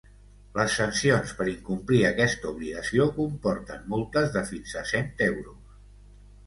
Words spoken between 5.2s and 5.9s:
euros.